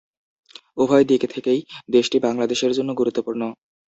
উভয় 0.77 1.05
দিক 1.05 1.21
থেকেই 1.33 1.59
দেশটি 1.89 2.17
বাংলাদেশের 2.19 2.71
জন্য 2.73 2.89
গুরুত্বপূর্ণ। 2.93 3.41